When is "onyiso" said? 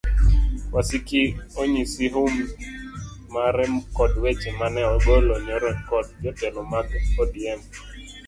1.61-2.03